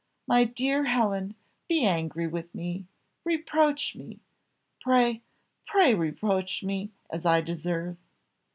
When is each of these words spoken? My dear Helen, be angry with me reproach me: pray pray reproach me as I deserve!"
My 0.25 0.45
dear 0.45 0.85
Helen, 0.85 1.35
be 1.69 1.85
angry 1.85 2.25
with 2.25 2.55
me 2.55 2.87
reproach 3.23 3.95
me: 3.95 4.19
pray 4.81 5.21
pray 5.67 5.93
reproach 5.93 6.63
me 6.63 6.89
as 7.11 7.23
I 7.23 7.39
deserve!" 7.39 7.97